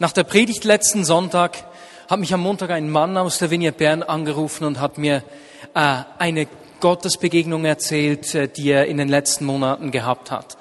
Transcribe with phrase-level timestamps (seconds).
[0.00, 1.64] Nach der Predigt letzten Sonntag
[2.08, 5.22] hat mich am Montag ein Mann aus der Vignette Bern angerufen und hat mir
[5.72, 6.48] äh, eine
[6.80, 10.56] Gottesbegegnung erzählt, äh, die er in den letzten Monaten gehabt hat.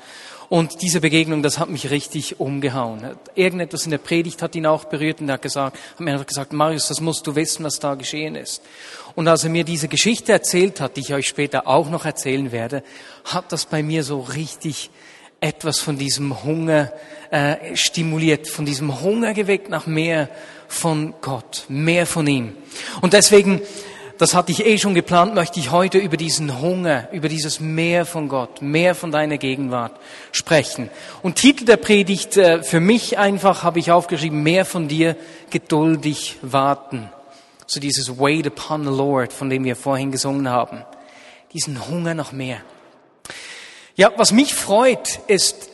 [0.49, 3.17] Und diese Begegnung, das hat mich richtig umgehauen.
[3.33, 6.54] Irgendetwas in der Predigt hat ihn auch berührt und er hat gesagt, hat mir gesagt,
[6.54, 8.62] Marius, das musst du wissen, was da geschehen ist.
[9.15, 12.52] Und als er mir diese Geschichte erzählt hat, die ich euch später auch noch erzählen
[12.52, 12.84] werde,
[13.26, 14.92] hat das bei mir so richtig
[15.44, 16.91] etwas von diesem Hunger
[17.30, 20.30] äh, stimuliert, von diesem Hunger geweckt nach mehr
[20.67, 22.54] von Gott, mehr von ihm.
[23.02, 23.62] Und deswegen
[24.20, 28.05] das hatte ich eh schon geplant, möchte ich heute über diesen Hunger, über dieses Mehr
[28.05, 29.99] von Gott, mehr von deiner Gegenwart
[30.32, 30.90] sprechen.
[31.23, 35.18] Und Titel der Predigt äh, für mich einfach habe ich aufgeschrieben, mehr von dir,
[35.49, 37.10] geduldig warten.
[37.66, 40.84] So dieses Wait upon the Lord, von dem wir vorhin gesungen haben.
[41.52, 42.62] Diesen Hunger nach mehr.
[43.96, 45.70] Ja, was mich freut, ist,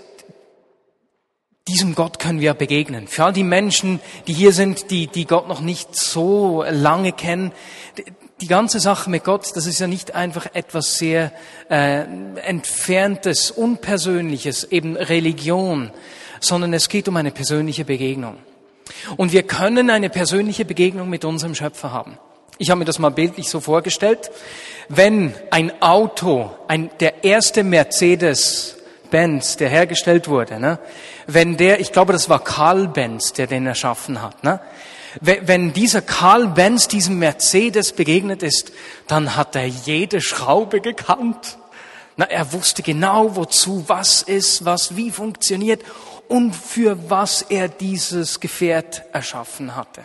[1.70, 3.08] diesem Gott können wir begegnen.
[3.08, 7.54] Für all die Menschen, die hier sind, die, die Gott noch nicht so lange kennen,
[8.42, 11.32] die ganze Sache mit Gott, das ist ja nicht einfach etwas sehr
[11.70, 12.04] äh,
[12.42, 15.92] entferntes, unpersönliches, eben Religion,
[16.42, 18.38] sondern es geht um eine persönliche Begegnung.
[19.16, 22.18] Und wir können eine persönliche Begegnung mit unserem Schöpfer haben.
[22.62, 24.32] Ich habe mir das mal bildlich so vorgestellt.
[24.90, 28.76] Wenn ein Auto, ein, der erste Mercedes
[29.10, 30.78] Benz, der hergestellt wurde, ne,
[31.26, 34.60] wenn der, ich glaube, das war Karl Benz, der den erschaffen hat, ne,
[35.22, 38.74] wenn dieser Karl Benz diesem Mercedes begegnet ist,
[39.08, 41.58] dann hat er jede Schraube gekannt.
[42.18, 45.82] Na, er wusste genau, wozu was ist, was wie funktioniert
[46.28, 50.02] und für was er dieses Gefährt erschaffen hatte.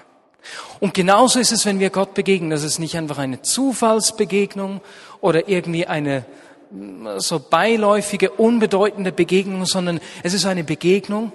[0.81, 2.51] Und genauso ist es, wenn wir Gott begegnen.
[2.51, 4.81] Das ist nicht einfach eine Zufallsbegegnung
[5.21, 6.25] oder irgendwie eine
[7.19, 11.33] so beiläufige, unbedeutende Begegnung, sondern es ist eine Begegnung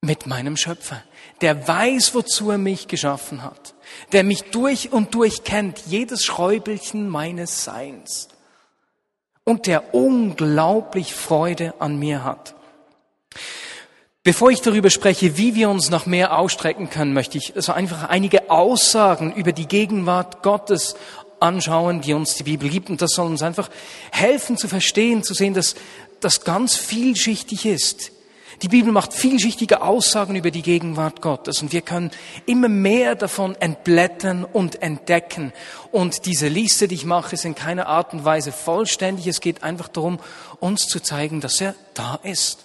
[0.00, 1.02] mit meinem Schöpfer,
[1.40, 3.74] der weiß, wozu er mich geschaffen hat,
[4.12, 8.28] der mich durch und durch kennt, jedes Schräubelchen meines Seins
[9.44, 12.54] und der unglaublich Freude an mir hat.
[14.26, 18.08] Bevor ich darüber spreche, wie wir uns noch mehr ausstrecken können, möchte ich so einfach
[18.08, 20.96] einige Aussagen über die Gegenwart Gottes
[21.40, 22.88] anschauen, die uns die Bibel gibt.
[22.88, 23.68] Und das soll uns einfach
[24.10, 25.74] helfen zu verstehen, zu sehen, dass
[26.20, 28.12] das ganz vielschichtig ist.
[28.62, 32.10] Die Bibel macht vielschichtige Aussagen über die Gegenwart Gottes und wir können
[32.46, 35.52] immer mehr davon entblättern und entdecken.
[35.92, 39.26] Und diese Liste, die ich mache, ist in keiner Art und Weise vollständig.
[39.26, 40.18] Es geht einfach darum,
[40.60, 42.64] uns zu zeigen, dass er da ist.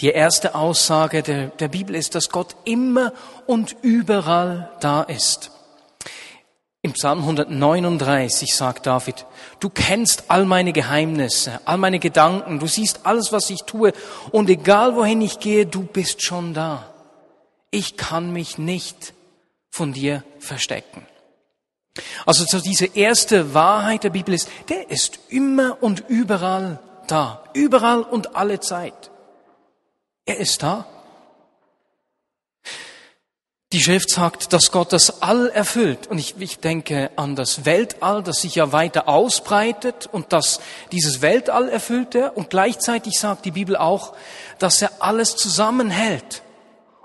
[0.00, 3.12] Die erste Aussage der, der Bibel ist, dass Gott immer
[3.46, 5.50] und überall da ist.
[6.82, 9.24] Im Psalm 139 sagt David,
[9.58, 13.94] du kennst all meine Geheimnisse, all meine Gedanken, du siehst alles, was ich tue
[14.32, 16.92] und egal wohin ich gehe, du bist schon da.
[17.70, 19.14] Ich kann mich nicht
[19.70, 21.06] von dir verstecken.
[22.26, 28.02] Also so diese erste Wahrheit der Bibel ist, der ist immer und überall da, überall
[28.02, 29.10] und alle Zeit.
[30.26, 30.86] Er ist da.
[33.74, 36.06] Die Schrift sagt, dass Gott das All erfüllt.
[36.06, 40.60] Und ich, ich denke an das Weltall, das sich ja weiter ausbreitet und dass
[40.92, 42.36] dieses Weltall erfüllt er.
[42.36, 44.14] Und gleichzeitig sagt die Bibel auch,
[44.60, 46.42] dass er alles zusammenhält.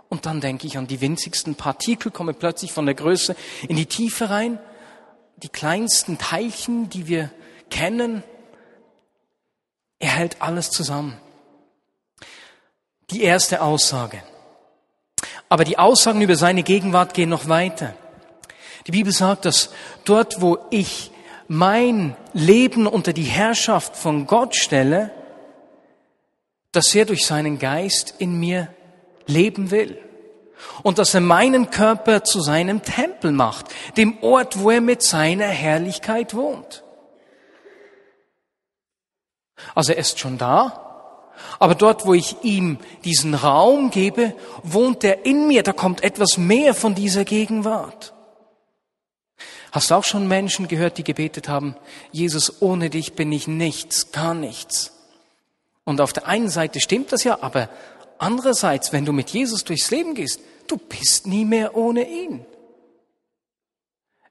[0.10, 3.36] Und dann denke ich an die winzigsten Partikel, komme plötzlich von der Größe
[3.68, 4.60] in die Tiefe rein.
[5.38, 7.32] Die kleinsten Teilchen, die wir
[7.72, 8.22] kennen.
[9.98, 11.20] Er hält alles zusammen.
[13.12, 14.22] Die erste Aussage.
[15.50, 17.96] Aber die Aussagen über seine Gegenwart gehen noch weiter.
[18.86, 19.72] Die Bibel sagt, dass
[20.06, 21.12] dort, wo ich
[21.48, 25.12] mein Leben unter die Herrschaft von Gott stelle,
[26.72, 28.68] dass er durch seinen Geist in mir
[29.26, 30.00] leben will.
[30.84, 35.48] Und dass er meinen Körper zu seinem Tempel macht, dem Ort, wo er mit seiner
[35.48, 36.84] Herrlichkeit wohnt.
[39.74, 40.89] Also er ist schon da,
[41.60, 44.34] aber dort, wo ich ihm diesen Raum gebe,
[44.64, 45.64] wohnt er in mir.
[45.64, 48.14] Da kommt etwas mehr von dieser Gegenwart.
[49.72, 51.76] Hast du auch schon Menschen gehört, die gebetet haben,
[52.12, 54.94] Jesus, ohne dich bin ich nichts, gar nichts.
[55.84, 57.70] Und auf der einen Seite stimmt das ja, aber
[58.18, 62.46] andererseits, wenn du mit Jesus durchs Leben gehst, du bist nie mehr ohne ihn.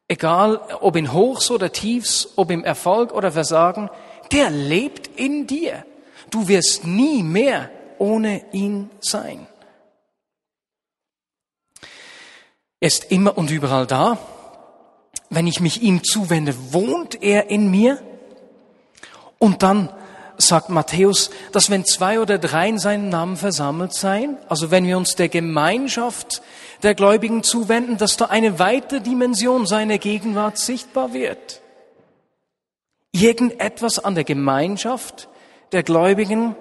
[0.09, 3.91] Egal, ob in Hochs oder Tiefs, ob im Erfolg oder Versagen,
[4.33, 5.85] der lebt in dir.
[6.31, 9.47] Du wirst nie mehr ohne ihn sein.
[12.81, 14.19] Er ist immer und überall da.
[15.31, 18.01] Wenn ich mich ihm zuwende, wohnt er in mir.
[19.39, 19.91] Und dann,
[20.39, 24.97] sagt Matthäus, dass wenn zwei oder drei in seinem Namen versammelt seien, also wenn wir
[24.97, 26.43] uns der Gemeinschaft
[26.85, 31.61] der Gläubigen zuwenden, dass da eine weitere Dimension seiner Gegenwart sichtbar wird.
[33.11, 35.29] Irgendetwas an der Gemeinschaft
[35.73, 36.57] der Gläubigen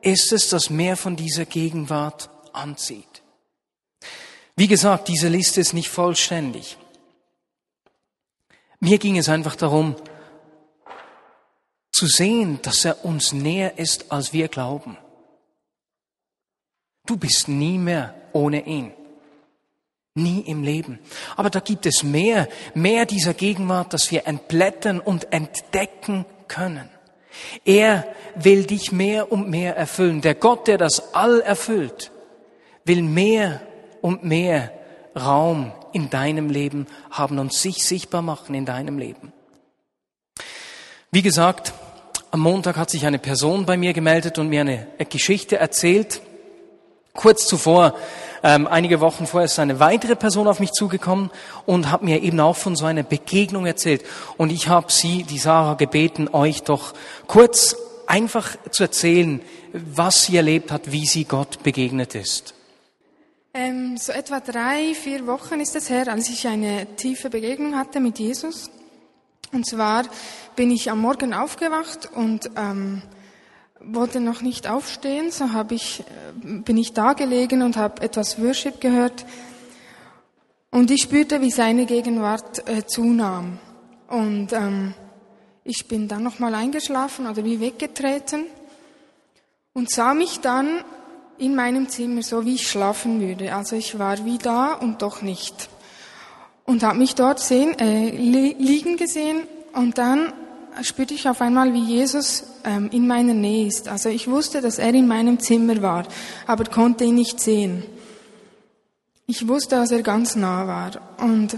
[0.00, 3.22] ist es, das mehr von dieser Gegenwart anzieht.
[4.56, 6.76] Wie gesagt, diese Liste ist nicht vollständig.
[8.80, 9.96] Mir ging es einfach darum,
[11.92, 14.96] zu sehen, dass er uns näher ist, als wir glauben.
[17.06, 18.92] Du bist nie mehr ohne ihn.
[20.14, 20.98] Nie im Leben.
[21.36, 26.88] Aber da gibt es mehr, mehr dieser Gegenwart, dass wir entblättern und entdecken können.
[27.64, 28.04] Er
[28.34, 30.20] will dich mehr und mehr erfüllen.
[30.20, 32.10] Der Gott, der das all erfüllt,
[32.84, 33.60] will mehr
[34.00, 34.72] und mehr
[35.16, 39.32] Raum in deinem Leben haben und sich sichtbar machen in deinem Leben.
[41.10, 41.72] Wie gesagt,
[42.30, 46.20] am Montag hat sich eine Person bei mir gemeldet und mir eine Geschichte erzählt.
[47.14, 47.94] Kurz zuvor,
[48.42, 51.30] ähm, einige Wochen vorher, ist eine weitere Person auf mich zugekommen
[51.66, 54.04] und hat mir eben auch von so einer Begegnung erzählt.
[54.36, 56.94] Und ich habe sie, die Sarah, gebeten, euch doch
[57.26, 57.76] kurz
[58.06, 59.40] einfach zu erzählen,
[59.72, 62.54] was sie erlebt hat, wie sie Gott begegnet ist.
[63.54, 67.98] Ähm, so etwa drei, vier Wochen ist es her, als ich eine tiefe Begegnung hatte
[67.98, 68.70] mit Jesus.
[69.52, 70.04] Und zwar
[70.56, 73.02] bin ich am Morgen aufgewacht und ähm,
[73.80, 78.42] wollte noch nicht aufstehen, so habe ich, äh, bin ich da gelegen und habe etwas
[78.42, 79.24] Worship gehört.
[80.70, 83.58] Und ich spürte, wie seine Gegenwart äh, zunahm.
[84.08, 84.94] Und ähm,
[85.64, 88.44] ich bin dann nochmal eingeschlafen oder wie weggetreten
[89.72, 90.82] und sah mich dann
[91.38, 93.54] in meinem Zimmer, so wie ich schlafen würde.
[93.54, 95.68] Also ich war wie da und doch nicht
[96.68, 100.34] und habe mich dort sehen, äh, li liegen gesehen und dann
[100.82, 103.88] spürte ich auf einmal, wie Jesus ähm, in meiner Nähe ist.
[103.88, 106.06] Also ich wusste, dass er in meinem Zimmer war,
[106.46, 107.84] aber konnte ihn nicht sehen.
[109.26, 111.56] Ich wusste, dass er ganz nah war und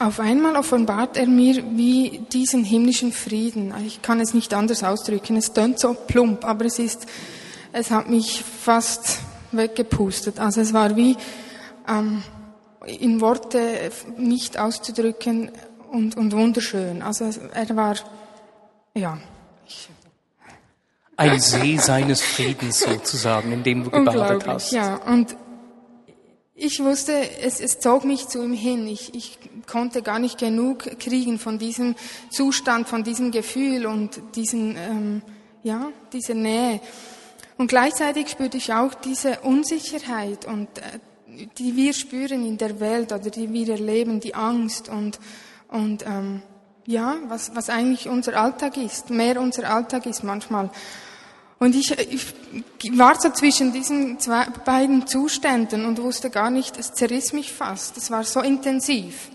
[0.00, 3.74] auf einmal offenbart er mir wie diesen himmlischen Frieden.
[3.84, 5.36] Ich kann es nicht anders ausdrücken.
[5.36, 7.06] Es tönt so plump, aber es ist,
[7.72, 9.18] es hat mich fast
[9.50, 10.38] weggepustet.
[10.38, 11.16] Also es war wie,
[11.88, 12.22] ähm,
[12.86, 15.50] in Worte nicht auszudrücken
[15.90, 17.02] und, und wunderschön.
[17.02, 17.96] Also er war,
[18.94, 19.18] ja.
[21.16, 24.70] Ein See seines Friedens sozusagen, in dem du gebadet hast.
[24.70, 25.36] Ja, und
[26.54, 28.86] ich wusste, es, es zog mich zu ihm hin.
[28.88, 31.94] Ich, ich konnte gar nicht genug kriegen von diesem
[32.30, 35.22] Zustand, von diesem Gefühl und diesen, ähm,
[35.62, 36.80] ja, dieser Nähe.
[37.58, 43.12] Und gleichzeitig spürte ich auch diese Unsicherheit und äh, die wir spüren in der Welt
[43.12, 45.18] oder die wir erleben, die Angst und,
[45.68, 46.42] und ähm,
[46.86, 50.70] ja, was, was eigentlich unser Alltag ist, mehr unser Alltag ist manchmal.
[51.58, 56.94] Und ich, ich war so zwischen diesen zwei, beiden Zuständen und wusste gar nicht, es
[56.94, 57.96] zerriss mich fast.
[57.96, 59.30] Es war so intensiv.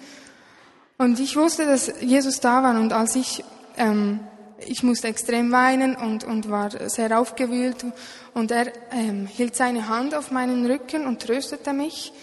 [0.97, 3.43] Und ich wusste, dass Jesus da war und als ich
[3.77, 4.21] ähm,
[4.67, 7.85] ich musste extrem weinen und, und war sehr aufgewühlt.
[8.33, 12.13] Und er ähm, hielt seine Hand auf meinen Rücken und tröstete mich.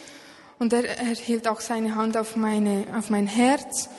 [0.60, 3.90] Und er, er hielt auch seine Hand auf, meine, auf mein Herz.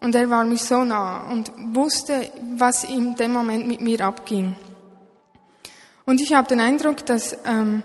[0.00, 4.56] Und er war mich so nah und wusste, was in dem Moment mit mir abging.
[6.06, 7.82] Und ich habe den Eindruck, dass ähm,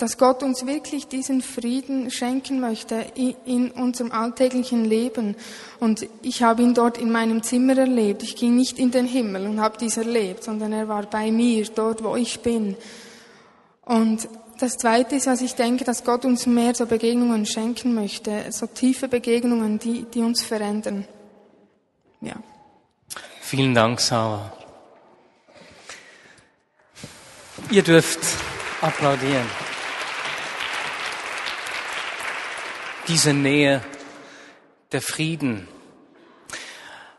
[0.00, 3.04] dass Gott uns wirklich diesen Frieden schenken möchte
[3.44, 5.36] in unserem alltäglichen Leben.
[5.78, 8.22] Und ich habe ihn dort in meinem Zimmer erlebt.
[8.22, 11.66] Ich ging nicht in den Himmel und habe dies erlebt, sondern er war bei mir,
[11.74, 12.76] dort, wo ich bin.
[13.84, 14.28] Und
[14.60, 18.66] das Zweite ist, was ich denke, dass Gott uns mehr so Begegnungen schenken möchte, so
[18.66, 21.06] tiefe Begegnungen, die, die uns verändern.
[22.20, 22.34] Ja.
[23.40, 24.52] Vielen Dank, Sarah.
[27.70, 28.20] Ihr dürft
[28.80, 29.46] applaudieren.
[33.10, 33.80] diese Nähe,
[34.92, 35.66] der Frieden.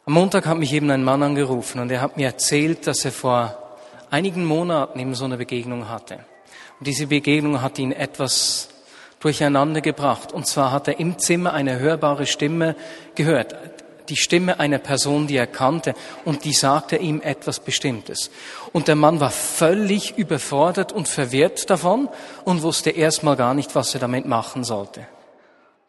[0.05, 3.11] Am Montag hat mich eben ein Mann angerufen und er hat mir erzählt, dass er
[3.11, 3.77] vor
[4.09, 6.19] einigen Monaten eben so eine Begegnung hatte.
[6.81, 8.69] Und diese Begegnung hat ihn etwas
[9.19, 10.33] durcheinander gebracht.
[10.33, 12.75] Und zwar hat er im Zimmer eine hörbare Stimme
[13.13, 13.55] gehört.
[14.09, 15.93] Die Stimme einer Person, die er kannte
[16.25, 18.31] und die sagte ihm etwas Bestimmtes.
[18.73, 22.09] Und der Mann war völlig überfordert und verwirrt davon
[22.45, 25.05] und wusste erstmal gar nicht, was er damit machen sollte.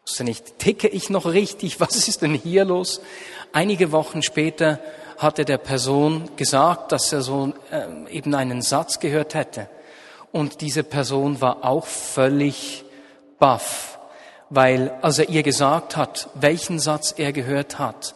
[0.05, 1.79] Wusste nicht, ticke ich noch richtig?
[1.79, 3.01] Was ist denn hier los?
[3.51, 4.79] Einige Wochen später
[5.17, 9.69] hatte der Person gesagt, dass er so äh, eben einen Satz gehört hätte.
[10.33, 12.83] Und diese Person war auch völlig
[13.37, 13.99] baff,
[14.49, 18.15] weil als er ihr gesagt hat, welchen Satz er gehört hat,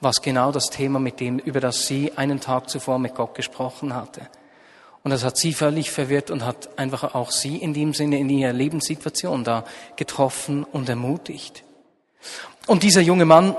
[0.00, 3.96] was genau das Thema, mit dem, über das sie einen Tag zuvor mit Gott gesprochen
[3.96, 4.20] hatte.
[5.02, 8.30] Und das hat sie völlig verwirrt und hat einfach auch sie in dem Sinne in
[8.30, 9.64] ihrer Lebenssituation da
[9.96, 11.64] getroffen und ermutigt.
[12.68, 13.56] Und dieser junge Mann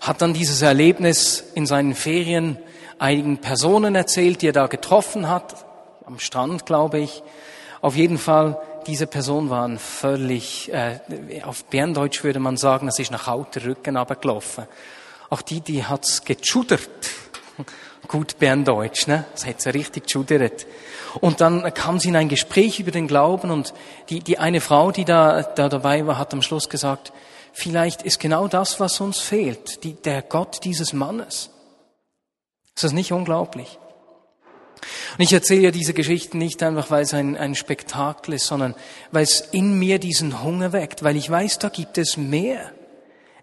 [0.00, 2.58] hat dann dieses Erlebnis in seinen Ferien
[2.98, 5.64] einigen Personen erzählt, die er da getroffen hat,
[6.08, 7.22] am Strand, glaube ich.
[7.82, 10.98] Auf jeden Fall, diese Personen waren völlig, äh,
[11.44, 14.64] auf Berndeutsch würde man sagen, das ist nach Haut Rücken gelaufen.
[15.28, 16.88] Auch die, die hat's geschudert.
[18.08, 19.26] Gut Berndeutsch, ne?
[19.32, 20.66] Das hat sie richtig geschudert.
[21.20, 23.74] Und dann kam sie in ein Gespräch über den Glauben und
[24.08, 27.12] die, die eine Frau, die da, da dabei war, hat am Schluss gesagt,
[27.52, 31.50] vielleicht ist genau das, was uns fehlt, die, der Gott dieses Mannes.
[32.74, 33.78] Ist das nicht unglaublich?
[35.16, 38.74] Und ich erzähle ja diese Geschichten nicht einfach, weil es ein, ein Spektakel ist, sondern
[39.10, 42.72] weil es in mir diesen Hunger weckt, weil ich weiß, da gibt es mehr.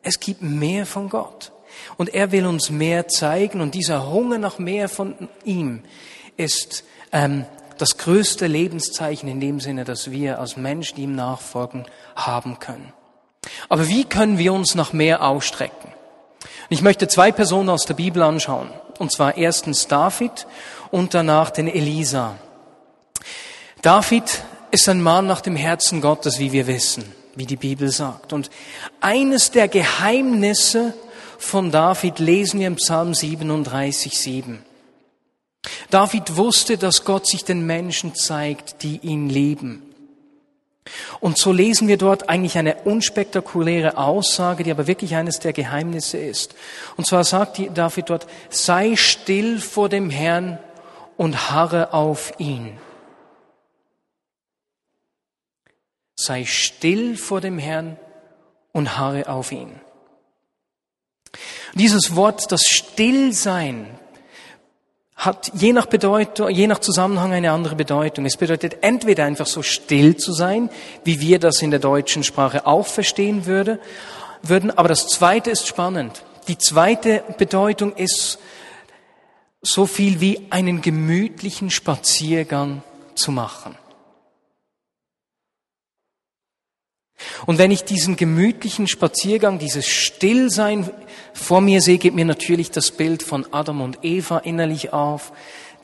[0.01, 1.51] Es gibt mehr von Gott.
[1.98, 5.84] Und er will uns mehr zeigen und dieser Hunger nach mehr von ihm
[6.38, 7.46] ist ähm,
[7.77, 12.94] das größte Lebenszeichen in dem Sinne, dass wir als Menschen ihm nachfolgen haben können.
[13.70, 15.92] Aber wie können wir uns nach mehr ausstrecken?
[16.70, 18.70] Ich möchte zwei Personen aus der Bibel anschauen.
[18.97, 20.47] Und zwar erstens David
[20.91, 22.37] und danach den Elisa.
[23.81, 27.03] David ist ein Mann nach dem Herzen Gottes, wie wir wissen,
[27.35, 28.33] wie die Bibel sagt.
[28.33, 28.49] Und
[28.99, 30.93] eines der Geheimnisse
[31.37, 34.63] von David lesen wir im Psalm 37, 7.
[35.89, 39.85] David wusste, dass Gott sich den Menschen zeigt, die ihn lieben.
[41.20, 46.18] Und so lesen wir dort eigentlich eine unspektakuläre Aussage, die aber wirklich eines der Geheimnisse
[46.18, 46.56] ist.
[46.96, 50.60] Und zwar sagt David dort, sei still vor dem Herrn
[51.18, 52.77] und harre auf ihn.
[56.15, 57.98] Sei still vor dem Herrn
[58.72, 59.80] und harre auf ihn.
[61.74, 64.00] Dieses Wort, das Stillsein,
[65.25, 68.25] hat je nach Bedeutung, je nach Zusammenhang eine andere Bedeutung.
[68.25, 70.70] Es bedeutet entweder einfach so still zu sein,
[71.03, 73.79] wie wir das in der deutschen Sprache auch verstehen würde,
[74.44, 76.24] würden, aber das zweite ist spannend.
[76.48, 78.38] Die zweite Bedeutung ist
[79.62, 82.84] so viel wie einen gemütlichen Spaziergang
[83.15, 83.75] zu machen.
[87.45, 90.89] Und wenn ich diesen gemütlichen Spaziergang, dieses Stillsein
[91.34, 95.31] vor mir sehe, geht mir natürlich das Bild von Adam und Eva innerlich auf,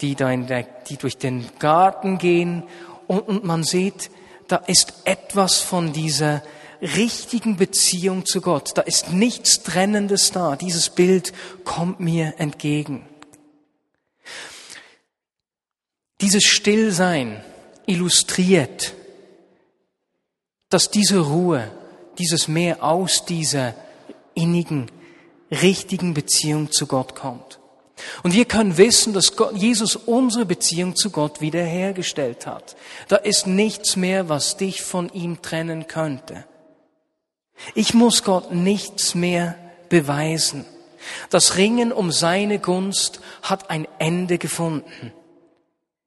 [0.02, 2.64] die, da der, die durch den Garten gehen
[3.08, 4.10] und, und man sieht,
[4.48, 6.44] da ist etwas von dieser
[6.82, 8.72] richtigen Beziehung zu Gott.
[8.76, 10.56] Da ist nichts Trennendes da.
[10.56, 11.32] Dieses Bild
[11.64, 13.06] kommt mir entgegen.
[16.22, 17.44] Dieses Stillsein
[17.86, 18.94] illustriert,
[20.72, 21.70] dass diese Ruhe,
[22.18, 23.76] dieses Meer aus dieser
[24.34, 24.90] innigen,
[25.52, 27.60] richtigen Beziehung zu Gott kommt.
[28.24, 32.76] Und wir können wissen, dass Gott, Jesus unsere Beziehung zu Gott wiederhergestellt hat.
[33.10, 36.46] Da ist nichts mehr, was dich von ihm trennen könnte.
[37.76, 39.56] Ich muss Gott nichts mehr
[39.90, 40.66] beweisen.
[41.30, 45.12] Das Ringen um seine Gunst hat ein Ende gefunden.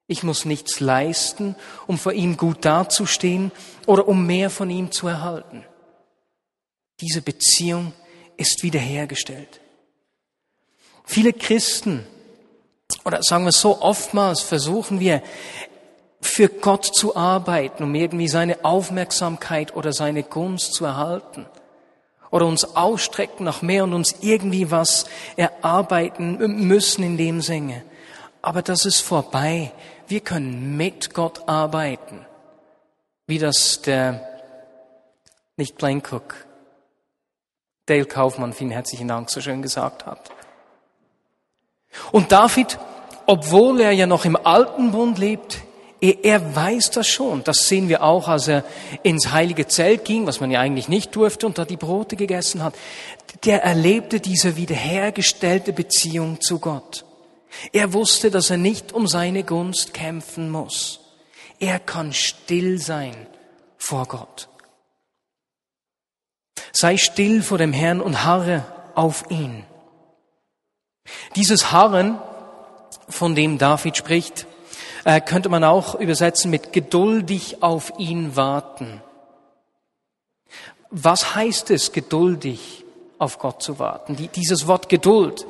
[0.06, 1.56] Ich muss nichts leisten,
[1.86, 3.52] um vor ihm gut dazustehen
[3.86, 5.64] oder um mehr von ihm zu erhalten.
[7.00, 7.92] Diese Beziehung
[8.36, 9.60] ist wiederhergestellt.
[11.04, 12.06] Viele Christen,
[13.04, 15.22] oder sagen wir so, oftmals versuchen wir,
[16.20, 21.46] für Gott zu arbeiten, um irgendwie seine Aufmerksamkeit oder seine Gunst zu erhalten.
[22.30, 25.04] Oder uns ausstrecken nach mehr und uns irgendwie was
[25.36, 27.84] erarbeiten müssen in dem Sinne.
[28.40, 29.72] Aber das ist vorbei.
[30.06, 32.26] Wir können mit Gott arbeiten.
[33.26, 34.20] Wie das der,
[35.56, 36.46] nicht Blaine Cook,
[37.86, 40.30] Dale Kaufmann, vielen herzlichen Dank, so schön gesagt hat.
[42.12, 42.78] Und David,
[43.26, 45.62] obwohl er ja noch im alten Bund lebt,
[46.00, 47.44] er, er weiß das schon.
[47.44, 48.64] Das sehen wir auch, als er
[49.02, 52.62] ins heilige Zelt ging, was man ja eigentlich nicht durfte, und da die Brote gegessen
[52.62, 52.74] hat.
[53.44, 57.04] Der erlebte diese wiederhergestellte Beziehung zu Gott.
[57.72, 61.00] Er wusste, dass er nicht um seine Gunst kämpfen muss.
[61.58, 63.26] Er kann still sein
[63.78, 64.48] vor Gott.
[66.72, 69.64] Sei still vor dem Herrn und harre auf ihn.
[71.36, 72.18] Dieses Harren,
[73.08, 74.46] von dem David spricht,
[75.04, 79.02] äh, könnte man auch übersetzen mit geduldig auf ihn warten.
[80.90, 82.84] Was heißt es, geduldig
[83.18, 84.16] auf Gott zu warten?
[84.34, 85.46] dieses Wort Geduld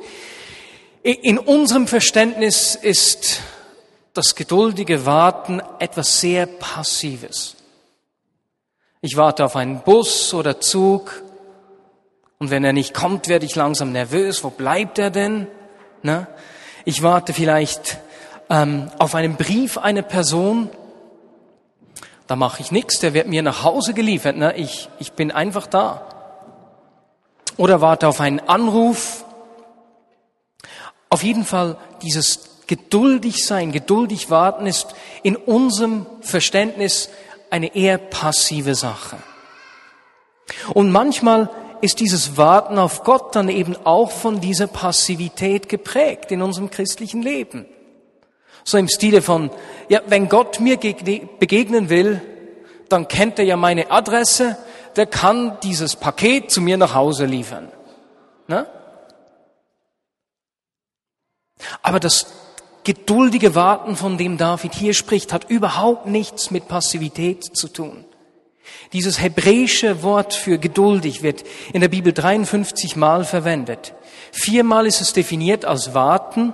[1.05, 3.41] in unserem Verständnis ist
[4.13, 7.55] das geduldige Warten etwas sehr Passives.
[9.01, 11.21] Ich warte auf einen Bus oder Zug
[12.39, 14.43] Und wenn er nicht kommt, werde ich langsam nervös.
[14.43, 15.47] Wo bleibt er denn?
[16.01, 16.27] Ne?
[16.83, 17.99] Ich warte vielleicht
[18.49, 20.69] ähm, auf einen Brief einer Person.
[22.27, 22.99] Da mache ich nichts.
[22.99, 24.37] Der wird mir nach Hause geliefert.
[24.37, 24.57] Ne?
[24.57, 26.01] Ich, ich bin einfach da.
[27.57, 29.14] Oder warte auf einen Anruf.
[31.15, 34.87] Auf jeden Fall dieses geduldig sein, geduldig warten ist
[35.23, 37.07] in unserem Verständnis
[37.49, 39.15] eine eher passive Sache.
[40.73, 46.41] Und manchmal ist dieses Warten auf Gott dann eben auch von dieser Passivität geprägt in
[46.41, 47.65] unserem christlichen Leben.
[48.65, 49.51] So im Stile von,
[49.87, 52.21] ja, wenn Gott mir begegnen will,
[52.89, 54.57] dann kennt er ja meine Adresse,
[54.97, 57.71] der kann dieses Paket zu mir nach Hause liefern.
[58.49, 58.67] Ne?
[61.81, 62.27] Aber das
[62.83, 68.05] geduldige Warten, von dem David hier spricht, hat überhaupt nichts mit Passivität zu tun.
[68.93, 71.43] Dieses hebräische Wort für geduldig wird
[71.73, 73.93] in der Bibel 53 Mal verwendet.
[74.31, 76.53] Viermal ist es definiert als warten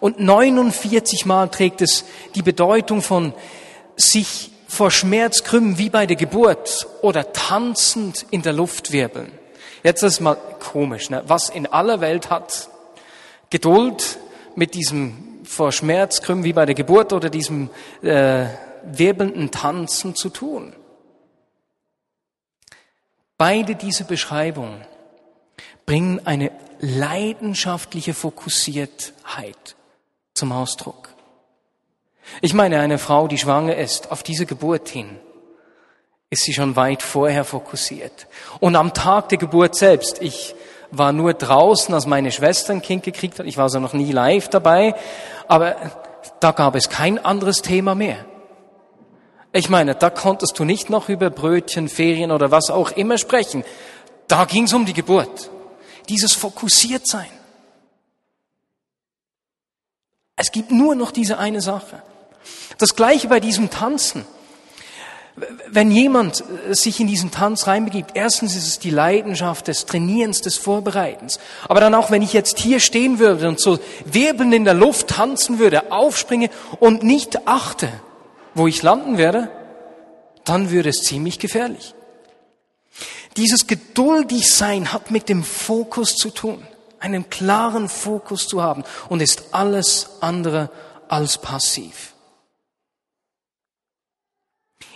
[0.00, 3.34] und 49 Mal trägt es die Bedeutung von
[3.96, 9.32] sich vor Schmerz krümmen wie bei der Geburt oder tanzend in der Luft wirbeln.
[9.82, 11.22] Jetzt ist mal komisch, ne?
[11.26, 12.68] was in aller Welt hat
[13.52, 14.18] Geduld
[14.56, 17.68] mit diesem vor Schmerz krümmen wie bei der Geburt oder diesem
[18.00, 18.46] äh,
[18.82, 20.72] wirbelnden Tanzen zu tun.
[23.36, 24.80] Beide diese Beschreibungen
[25.84, 29.76] bringen eine leidenschaftliche Fokussiertheit
[30.32, 31.10] zum Ausdruck.
[32.40, 35.20] Ich meine, eine Frau, die schwanger ist, auf diese Geburt hin,
[36.30, 38.26] ist sie schon weit vorher fokussiert.
[38.60, 40.54] Und am Tag der Geburt selbst, ich
[40.92, 44.12] war nur draußen, als meine Schwester ein Kind gekriegt hat, ich war also noch nie
[44.12, 44.94] live dabei,
[45.48, 45.74] aber
[46.38, 48.24] da gab es kein anderes Thema mehr.
[49.52, 53.64] Ich meine, da konntest du nicht noch über Brötchen, Ferien oder was auch immer sprechen.
[54.28, 55.50] Da ging es um die Geburt.
[56.08, 57.28] Dieses Fokussiertsein.
[60.36, 62.02] Es gibt nur noch diese eine Sache.
[62.78, 64.24] Das gleiche bei diesem Tanzen.
[65.34, 70.56] Wenn jemand sich in diesen Tanz reinbegibt, erstens ist es die Leidenschaft des Trainierens, des
[70.56, 71.40] Vorbereitens.
[71.68, 75.08] Aber dann auch, wenn ich jetzt hier stehen würde und so wirbelnd in der Luft
[75.08, 77.88] tanzen würde, aufspringe und nicht achte,
[78.54, 79.50] wo ich landen werde,
[80.44, 81.94] dann würde es ziemlich gefährlich.
[83.38, 86.66] Dieses geduldig sein hat mit dem Fokus zu tun,
[87.00, 90.68] einen klaren Fokus zu haben und ist alles andere
[91.08, 92.11] als passiv.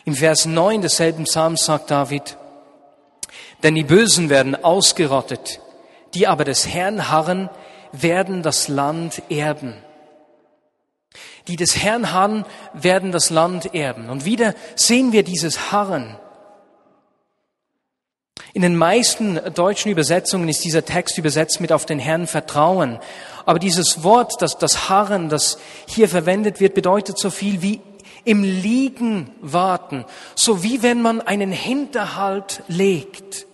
[0.07, 2.39] Im Vers 9 desselben Psalms sagt David,
[3.63, 5.61] denn die Bösen werden ausgerottet,
[6.15, 7.51] die aber des Herrn harren,
[7.93, 9.75] werden das Land erben
[11.49, 14.09] die des Herrn harren, werden das Land erben.
[14.11, 16.17] Und wieder sehen wir dieses Harren.
[18.53, 22.99] In den meisten deutschen Übersetzungen ist dieser Text übersetzt mit auf den Herrn vertrauen.
[23.45, 27.81] Aber dieses Wort, das, das Harren, das hier verwendet wird, bedeutet so viel wie
[28.27, 30.05] im Liegen warten.
[30.35, 33.47] So wie wenn man einen Hinterhalt legt.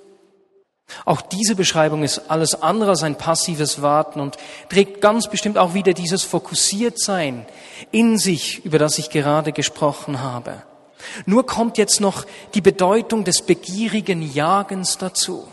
[1.04, 4.36] Auch diese Beschreibung ist alles andere als ein passives Warten und
[4.68, 7.46] trägt ganz bestimmt auch wieder dieses Fokussiertsein
[7.92, 10.62] in sich, über das ich gerade gesprochen habe.
[11.26, 15.48] Nur kommt jetzt noch die Bedeutung des begierigen Jagens dazu.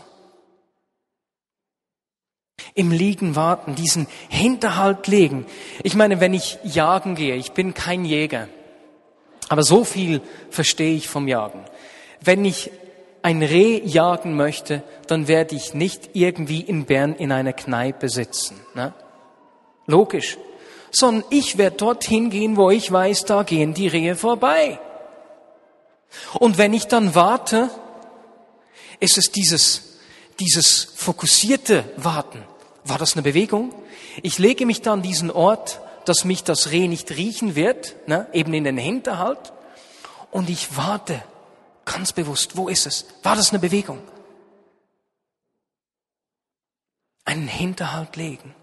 [2.74, 5.46] Im Liegen warten, diesen Hinterhalt legen.
[5.82, 8.48] Ich meine, wenn ich jagen gehe, ich bin kein Jäger,
[9.50, 11.64] aber so viel verstehe ich vom Jagen.
[12.20, 12.70] Wenn ich
[13.20, 18.60] ein Reh jagen möchte, dann werde ich nicht irgendwie in Bern in einer Kneipe sitzen.
[18.74, 18.94] Ne?
[19.86, 20.38] Logisch.
[20.92, 24.78] Sondern ich werde dorthin gehen, wo ich weiß, da gehen die Rehe vorbei.
[26.38, 27.70] Und wenn ich dann warte,
[29.00, 29.98] ist es dieses,
[30.38, 32.44] dieses fokussierte Warten.
[32.84, 33.74] War das eine Bewegung?
[34.22, 38.26] Ich lege mich da an diesen Ort, dass mich das Reh nicht riechen wird, ne?
[38.32, 39.52] eben in den Hinterhalt.
[40.30, 41.22] Und ich warte
[41.90, 43.06] Ganz bewusst, wo ist es?
[43.24, 43.98] War das eine Bewegung?
[47.24, 48.54] Einen Hinterhalt legen.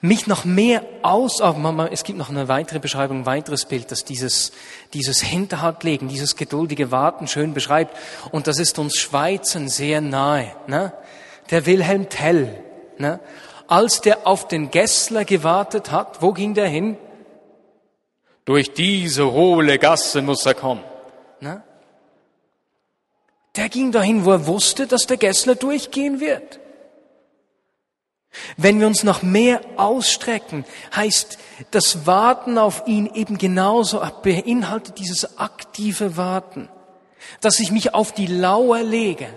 [0.00, 4.04] Mich noch mehr aus, aber es gibt noch eine weitere Beschreibung, ein weiteres Bild, das
[4.04, 4.52] dieses,
[4.92, 7.96] dieses Hinterhalt legen, dieses geduldige Warten schön beschreibt.
[8.30, 10.54] Und das ist uns Schweizern sehr nahe.
[10.68, 10.92] Ne?
[11.50, 12.62] Der Wilhelm Tell,
[12.98, 13.18] ne?
[13.68, 16.96] Als der auf den Gessler gewartet hat, wo ging der hin?
[18.44, 20.84] Durch diese hohle Gasse muss er kommen.
[21.40, 21.62] Ne?
[23.56, 26.60] Der ging dahin, wo er wusste, dass der Gessler durchgehen wird.
[28.56, 31.38] Wenn wir uns noch mehr ausstrecken, heißt
[31.70, 36.68] das Warten auf ihn eben genauso, beinhaltet dieses aktive Warten.
[37.40, 39.28] dass ich mich auf die Lauer lege,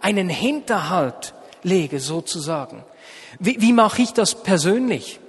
[0.00, 2.84] einen Hinterhalt lege sozusagen.
[3.38, 5.20] Wie, wie mache ich das persönlich?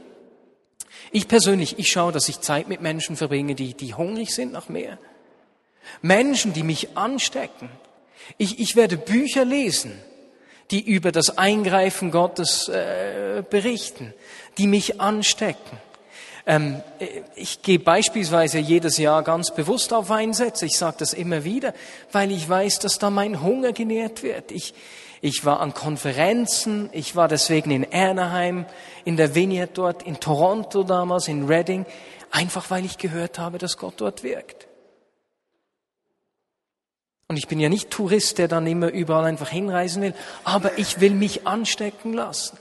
[1.12, 4.69] Ich persönlich, ich schaue, dass ich Zeit mit Menschen verbringe, die, die hungrig sind nach
[4.69, 4.98] mehr.
[6.02, 7.69] Menschen, die mich anstecken.
[8.38, 10.00] Ich, ich werde Bücher lesen,
[10.69, 14.13] die über das Eingreifen Gottes äh, berichten,
[14.60, 15.78] die mich anstecken.
[16.45, 16.82] Ähm,
[17.36, 20.67] ich gehe beispielsweise jedes Jahr ganz bewusst auf Einsätze.
[20.67, 21.74] Ich sage das immer wieder,
[22.12, 24.52] weil ich weiß, dass da mein Hunger genährt wird.
[24.52, 24.74] Ich,
[25.21, 28.65] ich war an Konferenzen, ich war deswegen in Anaheim,
[29.05, 31.86] in der Vineyard dort, in Toronto damals, in Reading,
[32.32, 34.67] einfach weil ich gehört habe, dass Gott dort wirkt.
[37.27, 40.99] Und ich bin ja nicht Tourist, der dann immer überall einfach hinreisen will, aber ich
[40.99, 42.58] will mich anstecken lassen.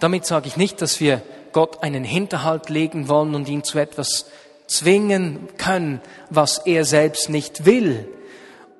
[0.00, 4.26] Damit sage ich nicht, dass wir Gott einen Hinterhalt legen wollen und ihn zu etwas
[4.66, 6.00] zwingen können,
[6.30, 8.08] was er selbst nicht will.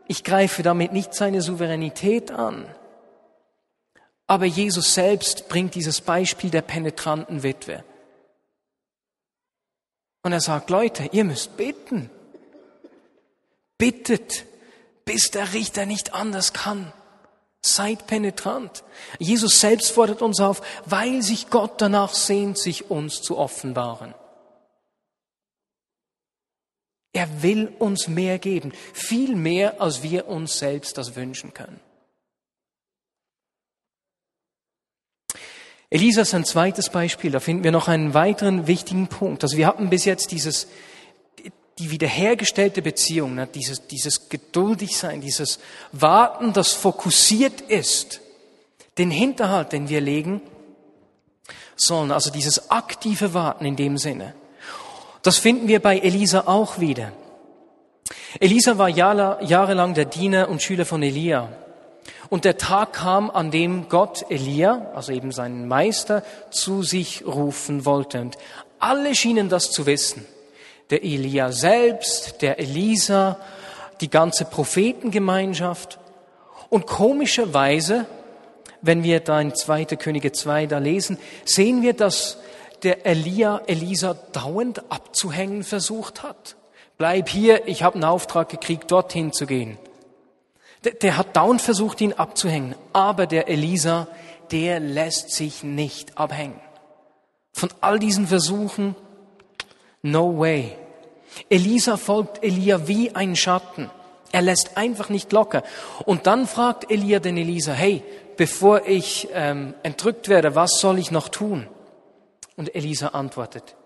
[0.09, 2.67] Ich greife damit nicht seine Souveränität an.
[4.27, 7.85] Aber Jesus selbst bringt dieses Beispiel der penetranten Witwe.
[10.23, 12.11] Und er sagt, Leute, ihr müsst bitten.
[13.79, 14.45] Bittet,
[15.05, 16.93] bis der Richter nicht anders kann.
[17.61, 18.83] Seid penetrant.
[19.19, 24.15] Jesus selbst fordert uns auf, weil sich Gott danach sehnt, sich uns zu offenbaren.
[27.17, 31.81] Er will uns mehr geben, viel mehr, als wir uns selbst das wünschen können.
[35.89, 37.31] Elisa ist ein zweites Beispiel.
[37.31, 39.43] Da finden wir noch einen weiteren wichtigen Punkt.
[39.45, 40.67] Also wir hatten bis jetzt dieses
[41.79, 45.59] die wiederhergestellte Beziehung, ne, dieses, dieses Geduldigsein, dieses
[45.93, 48.21] Warten, das fokussiert ist,
[48.99, 50.43] den Hinterhalt, den wir legen
[51.77, 54.35] sollen, also dieses aktive Warten in dem Sinne.
[55.27, 57.11] Das finden wir bei Elisa auch wieder.
[58.39, 61.49] Elisa war jahrelang der Diener und Schüler von Elia.
[62.29, 67.85] Und der Tag kam, an dem Gott Elia, also eben seinen Meister, zu sich rufen
[67.85, 68.21] wollte.
[68.21, 68.39] Und
[68.79, 70.25] alle schienen das zu wissen
[70.91, 73.37] der Elia selbst, der Elisa,
[74.01, 75.99] die ganze Prophetengemeinschaft.
[76.69, 78.07] Und komischerweise,
[78.81, 79.87] wenn wir da in 2.
[79.97, 82.39] Könige 2 da lesen, sehen wir, dass
[82.87, 86.55] der Elia Elisa dauernd abzuhängen versucht hat.
[86.99, 89.77] Bleib hier, ich habe einen Auftrag gekriegt, dorthin zu gehen.
[90.85, 92.77] Der, der hat dauernd versucht, ihn abzuhängen.
[92.93, 94.07] Aber der Elisa,
[94.53, 96.61] der lässt sich nicht abhängen.
[97.53, 98.95] Von all diesen Versuchen
[100.01, 100.77] No way.
[101.51, 103.91] Elisa folgt Elia wie ein Schatten.
[104.31, 105.65] Er lässt einfach nicht locker.
[106.05, 108.05] Und dann fragt Elia den Elisa, hey,
[108.37, 111.67] bevor ich ähm, entrückt werde, was soll ich noch tun?
[112.57, 113.77] Und Elisa antwortet,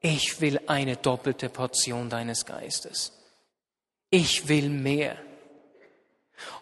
[0.00, 3.12] ich will eine doppelte Portion deines Geistes.
[4.10, 5.16] Ich will mehr.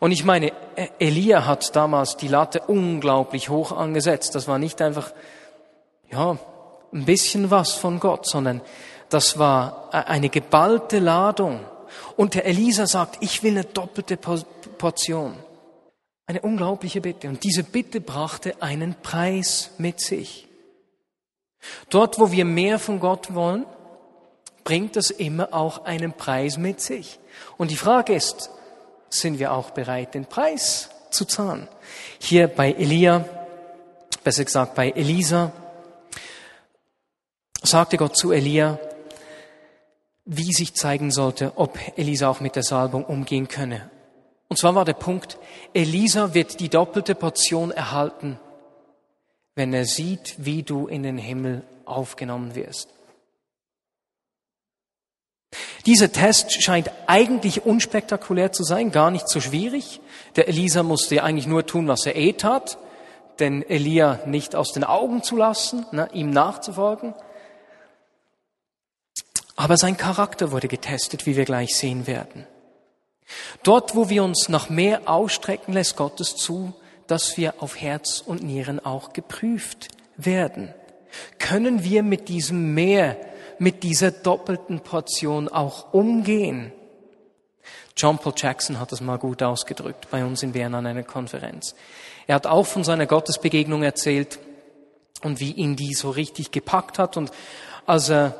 [0.00, 4.34] Und ich meine, e-, Elia hat damals die Latte unglaublich hoch angesetzt.
[4.34, 5.12] Das war nicht einfach,
[6.10, 6.38] ja,
[6.92, 8.62] ein bisschen was von Gott, sondern
[9.08, 11.60] das war e-, eine geballte Ladung.
[12.16, 15.34] Und der Elisa sagt, ich will eine doppelte Portion.
[16.26, 17.28] Eine unglaubliche Bitte.
[17.28, 20.45] Und diese Bitte brachte einen Preis mit sich.
[21.90, 23.66] Dort, wo wir mehr von Gott wollen,
[24.64, 27.18] bringt das immer auch einen Preis mit sich.
[27.56, 28.50] Und die Frage ist,
[29.08, 31.68] sind wir auch bereit, den Preis zu zahlen?
[32.18, 33.24] Hier bei Elia,
[34.24, 35.52] besser gesagt bei Elisa,
[37.62, 38.78] sagte Gott zu Elia,
[40.24, 43.88] wie sich zeigen sollte, ob Elisa auch mit der Salbung umgehen könne.
[44.48, 45.38] Und zwar war der Punkt,
[45.72, 48.38] Elisa wird die doppelte Portion erhalten,
[49.56, 52.90] wenn er sieht, wie du in den Himmel aufgenommen wirst.
[55.86, 60.00] Dieser Test scheint eigentlich unspektakulär zu sein, gar nicht so schwierig.
[60.36, 62.76] Der Elisa musste eigentlich nur tun, was er eh tat,
[63.38, 67.14] den Elia nicht aus den Augen zu lassen, ne, ihm nachzufolgen.
[69.54, 72.46] Aber sein Charakter wurde getestet, wie wir gleich sehen werden.
[73.62, 76.74] Dort, wo wir uns nach mehr ausstrecken, lässt Gottes zu,
[77.06, 80.72] dass wir auf Herz und Nieren auch geprüft werden.
[81.38, 83.16] Können wir mit diesem Mehr,
[83.58, 86.72] mit dieser doppelten Portion auch umgehen?
[87.96, 91.74] John Paul Jackson hat das mal gut ausgedrückt bei uns in Bern an einer Konferenz.
[92.26, 94.38] Er hat auch von seiner Gottesbegegnung erzählt
[95.22, 97.30] und wie ihn die so richtig gepackt hat und
[97.86, 98.34] als er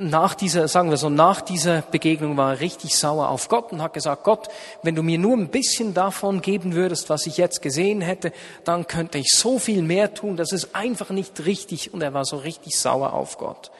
[0.00, 3.82] nach dieser, sagen wir so, nach dieser Begegnung war er richtig sauer auf Gott und
[3.82, 4.48] hat gesagt, Gott,
[4.82, 8.32] wenn du mir nur ein bisschen davon geben würdest, was ich jetzt gesehen hätte,
[8.64, 12.24] dann könnte ich so viel mehr tun, das ist einfach nicht richtig und er war
[12.24, 13.70] so richtig sauer auf Gott.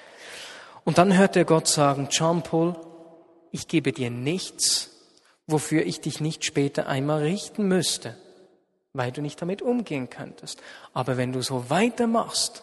[0.84, 2.76] Und dann hörte er Gott sagen, John Paul,
[3.50, 4.90] ich gebe dir nichts,
[5.46, 8.16] wofür ich dich nicht später einmal richten müsste,
[8.92, 10.60] weil du nicht damit umgehen könntest.
[10.92, 12.62] Aber wenn du so weitermachst,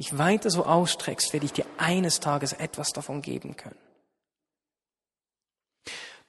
[0.00, 3.78] dich weiter so ausstreckst, werde ich dir eines Tages etwas davon geben können.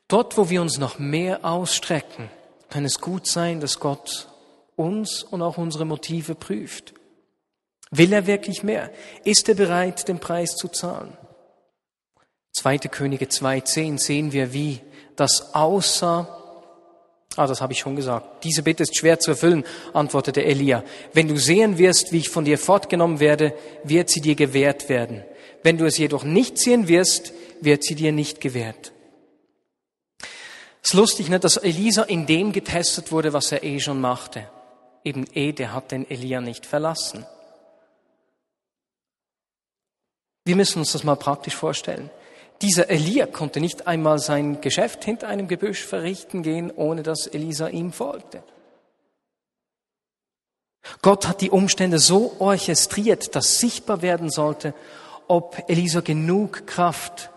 [0.09, 2.29] Dort, wo wir uns noch mehr ausstrecken,
[2.69, 4.27] kann es gut sein, dass Gott
[4.75, 6.93] uns und auch unsere Motive prüft.
[7.91, 8.91] Will er wirklich mehr?
[9.23, 11.17] Ist er bereit, den Preis zu zahlen?
[12.51, 14.81] Zweite Könige 2.10 sehen wir, wie
[15.15, 16.40] das aussah.
[17.37, 18.43] Ah, das habe ich schon gesagt.
[18.43, 19.63] Diese Bitte ist schwer zu erfüllen,
[19.93, 20.83] antwortete Elia.
[21.13, 25.23] Wenn du sehen wirst, wie ich von dir fortgenommen werde, wird sie dir gewährt werden.
[25.63, 28.91] Wenn du es jedoch nicht sehen wirst, wird sie dir nicht gewährt.
[30.83, 34.49] Es ist lustig, ne, dass Elisa in dem getestet wurde, was er eh schon machte.
[35.03, 37.25] Eben eh, der hat den Elia nicht verlassen.
[40.43, 42.09] Wir müssen uns das mal praktisch vorstellen.
[42.61, 47.67] Dieser Elia konnte nicht einmal sein Geschäft hinter einem Gebüsch verrichten gehen, ohne dass Elisa
[47.67, 48.43] ihm folgte.
[51.01, 54.73] Gott hat die Umstände so orchestriert, dass sichtbar werden sollte,
[55.27, 57.31] ob Elisa genug Kraft,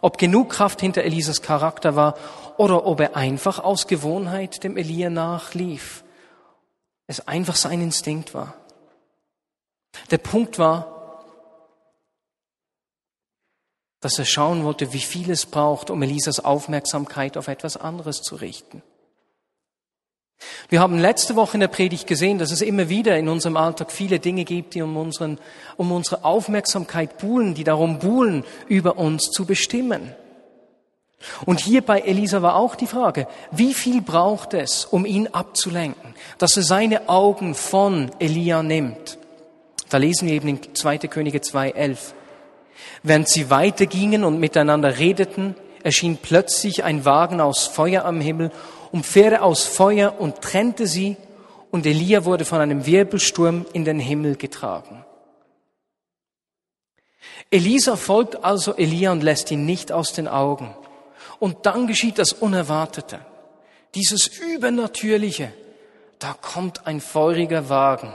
[0.00, 2.16] ob genug Kraft hinter Elisas Charakter war
[2.56, 6.04] oder ob er einfach aus Gewohnheit dem Elia nachlief.
[7.06, 8.54] Es einfach sein Instinkt war.
[10.10, 10.93] Der Punkt war,
[14.04, 18.36] dass er schauen wollte, wie viel es braucht, um Elisas Aufmerksamkeit auf etwas anderes zu
[18.36, 18.82] richten.
[20.68, 23.90] Wir haben letzte Woche in der Predigt gesehen, dass es immer wieder in unserem Alltag
[23.90, 25.38] viele Dinge gibt, die um, unseren,
[25.78, 30.14] um unsere Aufmerksamkeit buhlen, die darum buhlen, über uns zu bestimmen.
[31.46, 36.14] Und hier bei Elisa war auch die Frage, wie viel braucht es, um ihn abzulenken,
[36.36, 39.16] dass er seine Augen von Elia nimmt?
[39.88, 40.98] Da lesen wir eben in 2.
[40.98, 42.12] Könige 2.11.
[43.02, 48.50] Während sie weitergingen und miteinander redeten, erschien plötzlich ein Wagen aus Feuer am Himmel
[48.92, 51.16] und Pferde aus Feuer und trennte sie,
[51.70, 55.04] und Elia wurde von einem Wirbelsturm in den Himmel getragen.
[57.50, 60.74] Elisa folgt also Elia und lässt ihn nicht aus den Augen.
[61.38, 63.20] Und dann geschieht das Unerwartete,
[63.94, 65.52] dieses Übernatürliche.
[66.18, 68.14] Da kommt ein feuriger Wagen.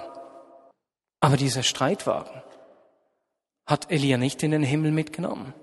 [1.19, 2.38] Aber dieser Streitwagen,
[3.69, 5.53] hat Elia nicht in den Himmel mitgenommen.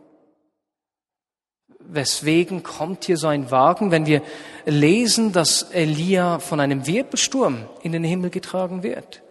[1.81, 4.23] Weswegen kommt hier so ein Wagen, wenn wir
[4.65, 9.23] lesen, dass Elia von einem Wirbelsturm in den Himmel getragen wird?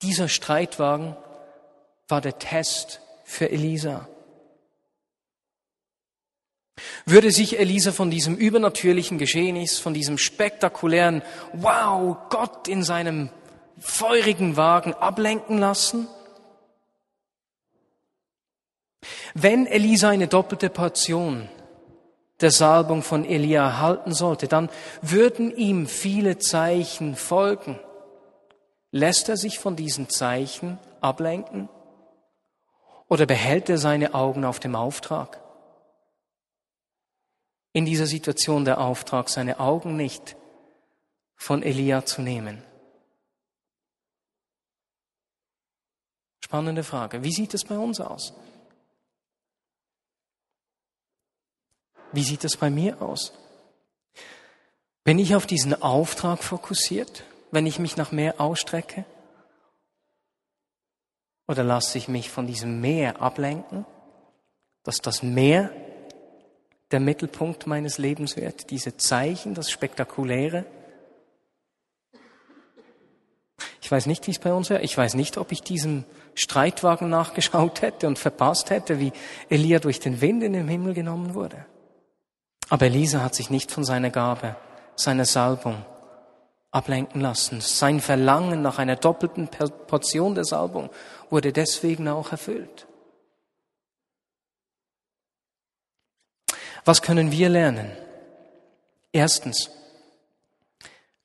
[0.00, 1.14] Dieser Streitwagen
[2.08, 4.08] war der Test für Elisa.
[7.04, 11.20] Würde sich Elisa von diesem übernatürlichen Geschehnis, von diesem spektakulären
[11.52, 13.28] Wow, Gott in seinem
[13.80, 16.06] feurigen Wagen ablenken lassen?
[19.34, 21.48] Wenn Elisa eine doppelte Portion
[22.40, 24.70] der Salbung von Elia erhalten sollte, dann
[25.02, 27.78] würden ihm viele Zeichen folgen.
[28.92, 31.68] Lässt er sich von diesen Zeichen ablenken?
[33.08, 35.40] Oder behält er seine Augen auf dem Auftrag?
[37.72, 40.36] In dieser Situation der Auftrag, seine Augen nicht
[41.36, 42.62] von Elia zu nehmen.
[46.50, 47.22] Spannende Frage.
[47.22, 48.32] Wie sieht es bei uns aus?
[52.10, 53.32] Wie sieht es bei mir aus?
[55.04, 59.04] Bin ich auf diesen Auftrag fokussiert, wenn ich mich nach mehr ausstrecke?
[61.46, 63.86] Oder lasse ich mich von diesem Meer ablenken,
[64.82, 65.70] dass das Meer
[66.90, 70.64] der Mittelpunkt meines Lebens wird, diese Zeichen, das Spektakuläre?
[73.80, 74.82] Ich weiß nicht, wie es bei uns wäre.
[74.82, 79.12] Ich weiß nicht, ob ich diesem Streitwagen nachgeschaut hätte und verpasst hätte, wie
[79.48, 81.66] Elia durch den Wind in den Himmel genommen wurde.
[82.68, 84.56] Aber Elisa hat sich nicht von seiner Gabe,
[84.94, 85.84] seiner Salbung
[86.70, 87.60] ablenken lassen.
[87.60, 90.90] Sein Verlangen nach einer doppelten Portion der Salbung
[91.28, 92.86] wurde deswegen auch erfüllt.
[96.84, 97.90] Was können wir lernen?
[99.12, 99.70] Erstens,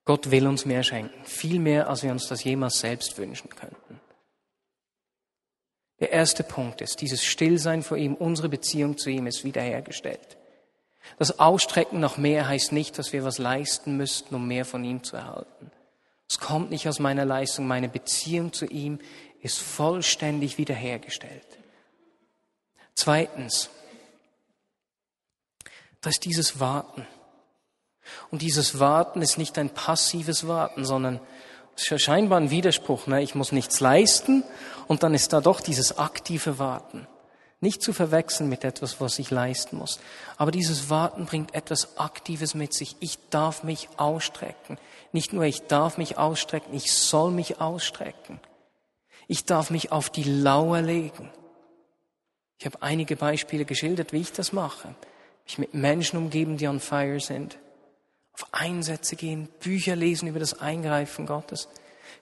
[0.03, 3.84] Gott will uns mehr schenken, viel mehr, als wir uns das jemals selbst wünschen könnten.
[6.05, 10.37] Der erste Punkt ist, dieses Stillsein vor ihm, unsere Beziehung zu ihm ist wiederhergestellt.
[11.17, 15.03] Das Ausstrecken nach mehr heißt nicht, dass wir was leisten müssten, um mehr von ihm
[15.03, 15.71] zu erhalten.
[16.29, 17.65] Es kommt nicht aus meiner Leistung.
[17.65, 18.99] Meine Beziehung zu ihm
[19.41, 21.47] ist vollständig wiederhergestellt.
[22.93, 23.71] Zweitens,
[26.01, 27.07] das ist dieses Warten.
[28.29, 31.19] Und dieses Warten ist nicht ein passives Warten, sondern
[31.75, 33.07] scheinbar ein Widerspruch.
[33.07, 33.23] Ne?
[33.23, 34.43] Ich muss nichts leisten
[34.87, 37.07] und dann ist da doch dieses aktive Warten.
[37.61, 39.99] Nicht zu verwechseln mit etwas, was ich leisten muss.
[40.37, 42.95] Aber dieses Warten bringt etwas Aktives mit sich.
[42.99, 44.77] Ich darf mich ausstrecken.
[45.11, 48.39] Nicht nur ich darf mich ausstrecken, ich soll mich ausstrecken.
[49.27, 51.31] Ich darf mich auf die Lauer legen.
[52.57, 54.93] Ich habe einige Beispiele geschildert, wie ich das mache.
[55.45, 57.57] Mich mit Menschen umgeben, die on fire sind.
[58.33, 61.69] Auf Einsätze gehen, Bücher lesen über das Eingreifen Gottes.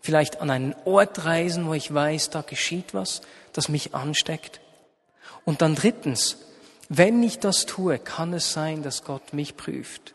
[0.03, 3.21] Vielleicht an einen Ort reisen, wo ich weiß, da geschieht was,
[3.53, 4.59] das mich ansteckt.
[5.45, 6.39] Und dann drittens,
[6.89, 10.13] wenn ich das tue, kann es sein, dass Gott mich prüft.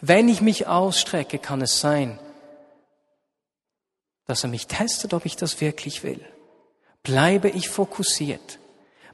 [0.00, 2.20] Wenn ich mich ausstrecke, kann es sein,
[4.26, 6.24] dass er mich testet, ob ich das wirklich will.
[7.02, 8.60] Bleibe ich fokussiert?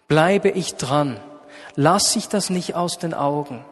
[0.09, 1.19] Bleibe ich dran?
[1.75, 3.65] Lass ich das nicht aus den Augen?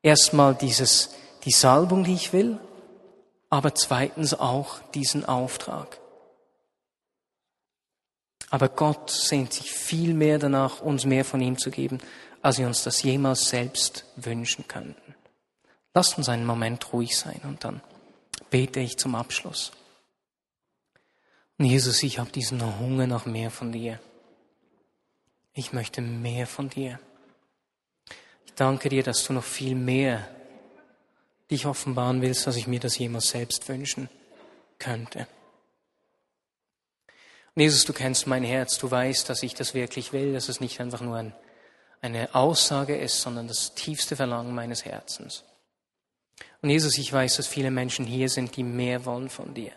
[0.00, 1.10] Erstmal dieses,
[1.44, 2.58] die Salbung, die ich will,
[3.50, 5.98] aber zweitens auch diesen Auftrag.
[8.48, 11.98] Aber Gott sehnt sich viel mehr danach, uns mehr von ihm zu geben,
[12.42, 15.14] als wir uns das jemals selbst wünschen könnten.
[15.92, 17.80] Lasst uns einen Moment ruhig sein und dann
[18.48, 19.72] bete ich zum Abschluss.
[21.58, 24.00] Und Jesus, ich habe diesen Hunger nach mehr von dir.
[25.52, 26.98] Ich möchte mehr von dir.
[28.46, 30.28] Ich danke dir, dass du noch viel mehr
[31.50, 34.08] dich offenbaren willst, als ich mir das jemals selbst wünschen
[34.78, 35.26] könnte.
[37.54, 40.60] Und Jesus, du kennst mein Herz, du weißt, dass ich das wirklich will, dass es
[40.60, 41.34] nicht einfach nur ein,
[42.00, 45.44] eine Aussage ist, sondern das tiefste Verlangen meines Herzens.
[46.62, 49.72] Und Jesus, ich weiß, dass viele Menschen hier sind, die mehr wollen von dir.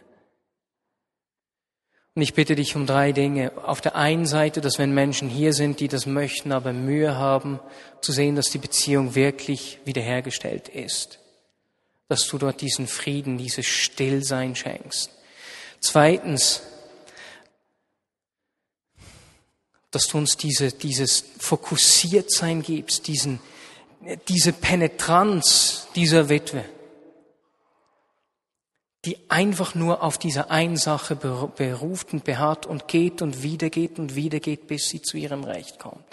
[2.15, 3.51] Und ich bitte dich um drei Dinge.
[3.65, 7.59] Auf der einen Seite, dass wenn Menschen hier sind, die das möchten, aber Mühe haben,
[8.01, 11.19] zu sehen, dass die Beziehung wirklich wiederhergestellt ist.
[12.07, 15.09] Dass du dort diesen Frieden, dieses Stillsein schenkst.
[15.79, 16.61] Zweitens,
[19.91, 23.39] dass du uns diese, dieses Fokussiertsein gibst, diesen,
[24.27, 26.65] diese Penetranz dieser Witwe
[29.05, 33.99] die einfach nur auf diese eine Sache beruft und beharrt und geht und wieder geht
[33.99, 36.05] und wieder geht, bis sie zu ihrem Recht kommt.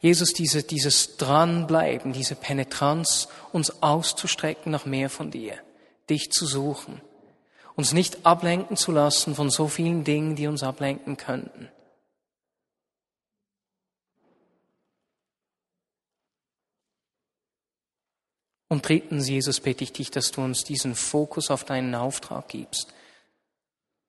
[0.00, 5.54] Jesus, diese, dieses Dranbleiben, diese Penetranz, uns auszustrecken nach mehr von dir,
[6.10, 7.00] dich zu suchen,
[7.74, 11.68] uns nicht ablenken zu lassen von so vielen Dingen, die uns ablenken könnten.
[18.68, 22.92] Und drittens, Jesus, bitte ich dich, dass du uns diesen Fokus auf deinen Auftrag gibst.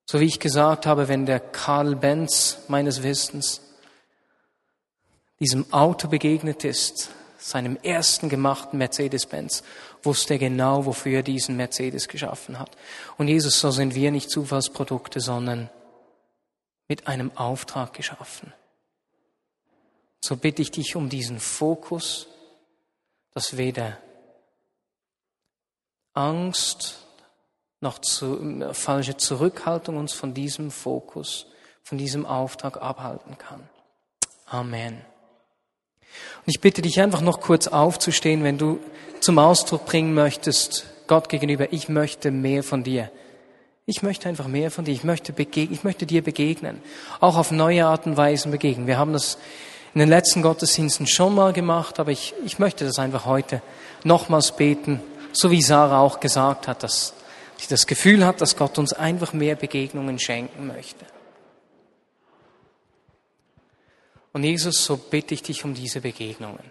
[0.10, 3.62] So wie ich gesagt habe, wenn der Karl Benz meines Wissens
[5.40, 9.64] diesem Auto begegnet ist, seinem ersten gemachten Mercedes-Benz,
[10.04, 12.72] wusste er genau, wofür er diesen Mercedes geschaffen hat.
[13.18, 15.70] Und Jesus, so sind wir nicht Zufallsprodukte, sondern
[16.88, 18.54] mit einem Auftrag geschaffen.
[20.22, 22.28] So bitte ich dich um diesen Fokus,
[23.34, 23.98] dass weder
[26.14, 27.06] Angst,
[27.80, 31.46] noch zu, falsche Zurückhaltung uns von diesem Fokus,
[31.84, 33.70] von diesem Auftrag abhalten kann.
[34.48, 35.06] Amen.
[36.46, 38.80] Und ich bitte dich einfach noch kurz aufzustehen, wenn du
[39.20, 43.10] zum Ausdruck bringen möchtest, Gott gegenüber, ich möchte mehr von dir.
[43.86, 44.92] Ich möchte einfach mehr von dir.
[44.92, 46.82] Ich möchte, begegnen, ich möchte dir begegnen.
[47.22, 48.88] Auch auf neue Art und Weise begegnen.
[48.88, 49.38] Wir haben das
[49.94, 53.62] in den letzten Gottesdiensten schon mal gemacht, aber ich, ich möchte das einfach heute
[54.04, 55.02] nochmals beten
[55.38, 57.14] so wie Sarah auch gesagt hat, dass
[57.58, 61.06] sie das Gefühl hat, dass Gott uns einfach mehr Begegnungen schenken möchte.
[64.38, 66.70] Und Jesus, so bitte ich dich um diese Begegnungen.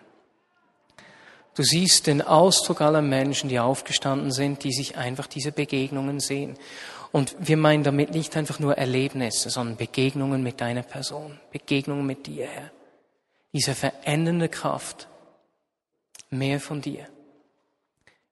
[1.57, 6.57] Du siehst den Ausdruck aller Menschen, die aufgestanden sind, die sich einfach diese Begegnungen sehen.
[7.11, 12.29] Und wir meinen damit nicht einfach nur Erlebnisse, sondern Begegnungen mit deiner Person, Begegnungen mit
[12.29, 12.70] dir, Herr.
[13.52, 15.09] Diese verändernde Kraft,
[16.31, 17.09] mehr von dir.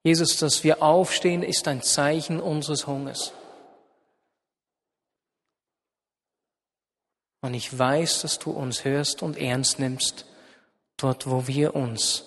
[0.05, 3.33] Jesus, dass wir aufstehen, ist ein Zeichen unseres Hungers.
[7.45, 10.25] Und ich weiß, dass du uns hörst und ernst nimmst,
[10.97, 12.25] dort, wo wir uns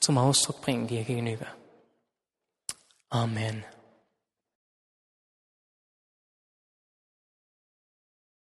[0.00, 1.46] zum Ausdruck bringen dir gegenüber.
[3.08, 3.64] Amen.